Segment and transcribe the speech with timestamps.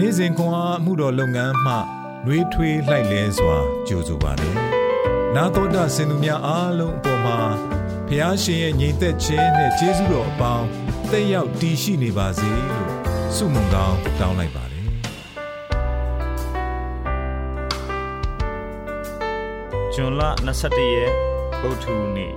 [0.00, 1.74] နေ့စဉ်ခွန်အားမှုတော်လုပ်ငန်းမှ
[2.24, 3.56] နှွေးထွေးလှိုက်လဲစွာ
[3.88, 4.54] ကြိုဆိုပါတယ်။
[5.34, 7.38] နာတော်တာစင်သူများအားလုံးအပေါ်မှာ
[8.08, 10.66] ဖះရှင်ရဲ့ညီသက်ခြင်းနဲ့ကျေးဇူးတော်အပေါင်း
[11.10, 12.90] တက်ရောက်တည်ရှိနေပါစေလို့
[13.34, 14.86] ဆုမွန်ကောင်းတောင်းလိုက်ပါတယ်။
[19.94, 21.12] ဂျွန်လ21ရက်
[21.60, 22.34] ဗုဒ္ဓဟူးနေ့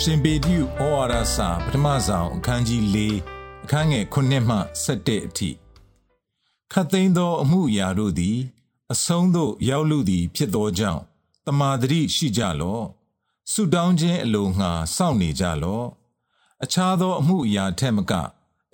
[0.00, 0.62] ရှင်ပေတျုဩ
[0.94, 2.98] ဝါဒစာပထမဆောင်အခန်းကြီး၄
[3.72, 5.50] အခန်းငယ်9မှ17အထိ
[6.72, 8.38] ခတ်သိမ်းသောအမှုအရာတို့သည်
[8.92, 11.02] အဆုံးသို့ရောက်လူသည် ဖြစ်သောကြောင့်
[11.46, 12.86] တမာတရိရှိကြလော့
[13.52, 15.86] ဆုတောင်းခြင်းအလိုငှာစောင့်နေကြလော့
[16.62, 18.12] အခြားသောအမှုအရာထက်မက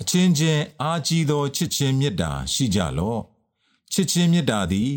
[0.01, 3.23] အချင်းချင်းအားကြီးသောချစ်ချင်းမေတ္တာရှိကြလော့
[3.93, 4.91] ချစ်ချင်းမေတ္တာသည်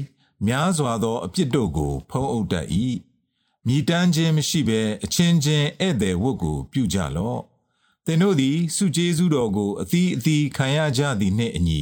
[0.45, 2.67] များစွာသောအပြစ်တို့ကို ဖုံးအုပ်တတ်၏
[3.65, 7.41] မြည်တမ်းခြင်းမရှိဘဲအချင်းချင်းဧည့်သည်ဝတ်ကို ပြုကြလော့
[8.05, 11.81] သင်တို့သည်စုကျေးဇူးတော်ကိုအသီးအသီးခံရကြသည်နှင့်အညီ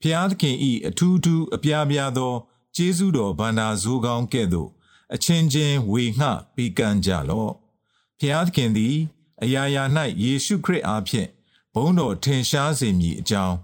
[0.00, 2.34] ဖျားသခင်ဤအထူးထူးအပြားပြားသော
[2.76, 4.70] ကျေးဇူးတော်ဗန္တာဇိုးကောင်းကဲ့သို့
[5.14, 7.52] အချင်းချင်းဝေငှပေးကမ်းကြလော့
[8.18, 8.96] ဖျားသခင်သည်
[9.42, 9.82] အရာရာ၌
[10.22, 11.28] ယေရှုခရစ်အားဖြင့်
[11.74, 13.56] ဘုန်းတော်ထင်ရှားစေမည်အကြောင်း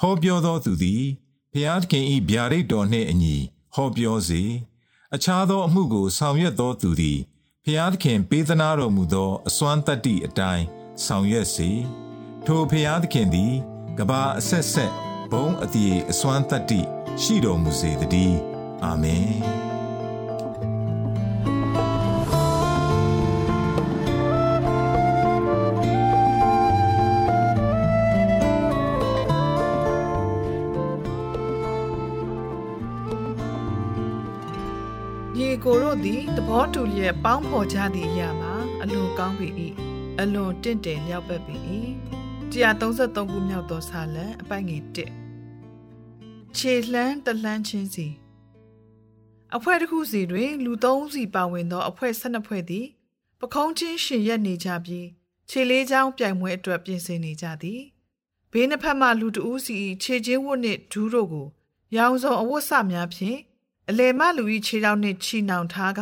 [0.00, 1.04] ဟောပြောသောသူသည်
[1.52, 3.36] ဖျားသခင်ဤဗျာဒိတ်တော်နှင့်အညီ
[3.74, 4.42] ဟောပြောစေ
[5.14, 7.18] အခြားသောအမှုကိုဆောင်ရွက်သောသူသည်
[7.64, 10.64] ဖျားသခင်ပေးသနာတော်မူသောအစွမ်းတတ္တိအတိုင်း
[11.02, 11.70] ဆောင်ရွက်စေ
[12.46, 13.52] ထိုဖျားသခင်သည်
[13.98, 14.92] ကဘာအဆက်ဆက်
[15.32, 16.80] ဘုံအတည်အစွမ်းတတ္တိ
[17.22, 18.38] ရှိတော်မူစေတည်း
[18.84, 19.64] အာမင်
[35.64, 39.48] ကိုတို့သည်သဘောတူလျက်ပေါင်းဖော်ကြသည့်အရာမှာအလွန်ကောင်းပေ၏
[40.22, 41.56] အလွန်တင့်တယ်လျောက်ပတ်ပေ၏
[42.52, 48.08] 133ခုမြောက်သောစာလံအပိုက်ငယ်1ခြေလှမ်းတလှမ်းချင်းစီ
[49.56, 52.86] အဖွဲ့တစ်ခုစီတွင်လူ၃စီပါဝင်သောအဖွဲ့၁၂ဖွဲ့သည်
[53.40, 55.06] ပခုံးချင်းရှင်ရက်နေကြပြီး
[55.50, 57.80] ခြေလေးချောင်းပြိုင်ပွဲအတွက်ပြင်ဆင်နေကြသည်
[58.52, 61.48] ဘေးနှစ်ဖက်မှလူတဦးစီခြေချင်းဝတ်နှင့်ဒူးတို့ကို
[61.96, 63.38] ရောင်စုံအဝတ်စများဖြင့်
[63.88, 66.00] အလေမလူဤခြေထောက်နှင့်ချီနှောင်ထားက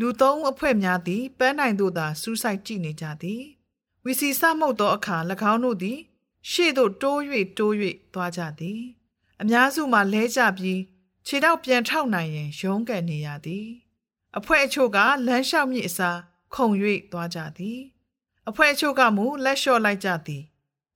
[0.00, 3.42] လူသုံးအဖွဲ့များသည်ပန်းနိုင်သို့သာစူးစိုက်ကြည့်နေကြသည်
[4.04, 5.16] ဝီစီစမှုတ်သောအခါ၎
[5.52, 5.98] င်းတို့သည်
[6.50, 7.20] ရှေ့သို့တိုး၍
[7.58, 7.74] တိုး၍
[8.14, 8.80] သွားကြသည်
[9.40, 10.80] အများစုမှာလဲကျပြီး
[11.26, 13.66] ခြေထောက်ပြန်ထောက်နိုင်ရင်ရုန်းကန်နေရသည်
[14.38, 16.18] အဖွဲ့အချို့ကလမ်းလျှောက်မြစ်အစား
[16.54, 16.68] ခုံ၍
[17.12, 17.78] သွားကြသည်
[18.48, 20.42] အဖွဲ့အချို့ကမူလက်လျှော့လိုက်ကြသည်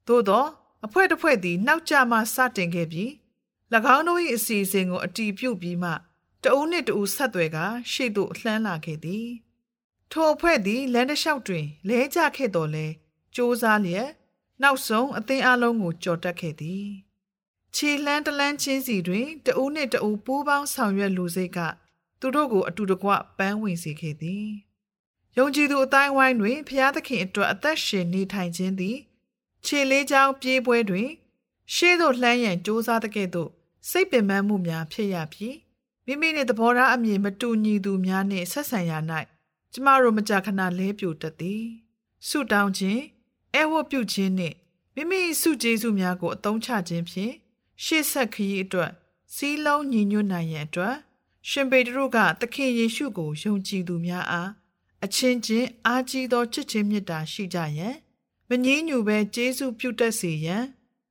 [0.08, 0.44] သို့သော
[0.87, 3.10] အဖွဲ့တစ်ဖွဲ့သည်နောက်ကျမှစတင်ခဲ့ပြီး၎
[3.97, 5.92] င်းတို့၏အစီအစဉ်ကိုအတီးပြုတ်ပြီးမှ
[6.44, 7.59] တအူးနှင့်တအူးဆက်သွဲက
[7.93, 9.28] ရှေ့သို့အလှမ်းလာခဲ့သည်
[10.10, 12.87] ထိုအဖွဲ့သည်လမ်းတစ်လျှောက်တွင်လဲကျခဲ့တော်လဲ
[13.34, 14.09] စူးစားလျက်
[14.62, 16.87] နောက်ဆုံးအသင်းအလုံးကိုကြော်တက်ခဲ့သည်
[17.75, 21.59] ခြေလှမ်းတလန်းချင်းစီတွင်တအူးနှင့်တအူးပူးပေါင်းဆောင်ရွက်လူစိတ်က
[22.21, 24.49] သူတို့ကိုအတူတကွပန်းဝင်စေခဲ့သည်
[25.37, 28.97] ယုံကြည်သူအတိုင်းဝိုင်းတွင်ဖျားသခင်အတွက်အသက်ရှင်နေထိုင်ခြင်းသည်
[29.65, 31.09] ခြေလေးချောင်းပြေးပွဲတွင်
[31.75, 33.50] ရှေးသို့လှမ်းရန်စူးစားတဲ့ကဲ့သို့
[33.91, 35.55] စိတ်ပင်ပန်းမှုများဖြစ်ရပြီး
[36.10, 38.98] မိမိနှင့်သဘောထားအမြင်မတူညီသူများနှင့်ဆက်ဆံရာ၌
[39.72, 41.64] ကျမတို့မကြာခဏလဲပြိုတတ်သည်
[42.28, 43.02] ဆုတောင်းခြင်း
[43.54, 44.56] အဲဝတ်ပြုခြင်းနှင့်
[44.94, 47.32] မိမိစုကျေးဇူးများကိုအသုံးချခြင်းဖြင့်
[47.84, 48.91] ရှေ့ဆက်ခရီးအတွက်
[49.34, 50.96] စီးလုံးညီညွတ်နိုင်ရန်အတွက်
[51.48, 54.50] ရှင်ပေတရုကသခင်ယေရှုကိုယုံကြည်သူများအား
[55.04, 57.94] အချင်းချင်းအားကြီးသောချစ်ချင်းမေတ္တာရှိကြရန်
[58.48, 60.64] မငြင်းညူပဲကျေးဇူးပြုတတ်စေရန်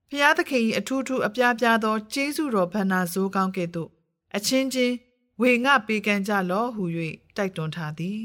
[0.09, 3.96] ဖျားသခင်၏အထူးထူးအပြားပြားသောကျေးဇူးတော်ဗန္နာဇိုးကောင်းကဲ့သို့
[4.35, 4.95] အချင်းချင်း
[5.41, 6.83] ဝေငှပေးကမ်းကြလော့ဟု၍
[7.35, 8.21] တိုက်တွန်းထားသည်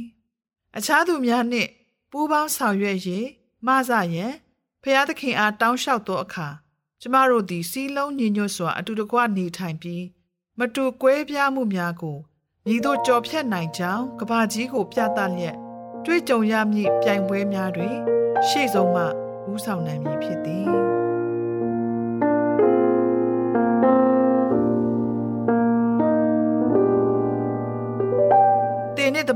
[0.77, 1.71] အခြားသူများနှင့်
[2.11, 2.99] ပူးပေါင်းဆောင်ရွက်၍
[3.67, 4.33] မဆရန်
[4.83, 6.49] ဖျားသခင်အားတောင်းလျှောက်သောအခါ
[7.01, 10.05] ကျမတို့သည်စီးလုံးညီညွတ်စွာအတူတကွနေထိုင်ပြီး
[10.59, 12.19] မတူကွဲပြားမှုများကို
[12.67, 15.57] ညီတို့ကြော်ဖြတ်နိုင်ကြောင်းကဘာကြီးကိုပြသလျက်
[16.05, 17.95] တွေ့ကြုံရမည့်ပြိုင်ပွဲများတွင်
[18.49, 19.03] ရှေ့ဆုံးမှ
[19.51, 21.02] ဦးဆောင်နိုင်မည်ဖြစ်သည်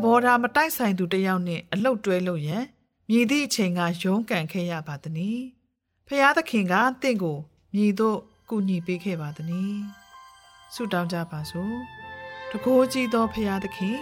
[0.07, 2.65] ဘောထားမတိုက်ဆိုင်သူတယောက်နဲ့အလုတ်တွဲလို့ရန်
[3.11, 5.41] မြည်သည့်အချိန်ကရုန်းကန်ခဲ့ရပါသည်။
[6.07, 7.39] ဖျားသခင်ကတင့်ကို
[7.75, 8.19] မြည်တို့
[8.49, 9.77] ကူညီပေးခဲ့ပါသည်။
[10.75, 11.75] ဆုတောင်းကြပါစို့။
[12.51, 13.97] တကိုးကြီးသောဖျားသခင်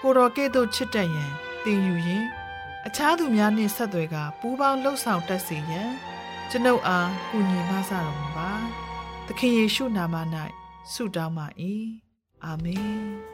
[0.00, 1.32] ကိုတော်ကဲ့သို့ချစ်တတ်ရန်
[1.64, 2.24] တင်ယူရင်
[2.86, 5.90] အခြားသူများနှင့်ဆက်သွယ်ကပူးပေါင်းလှုပ်ဆောင်တတ်စေရန်
[6.50, 8.50] ကျွန်ုပ်အားကူညီမဆတော်မူပါ။
[9.26, 10.14] သခင်ယေရှုနာမ၌
[10.92, 11.46] ဆုတောင်းပါ၏။
[12.44, 13.04] အာမင်။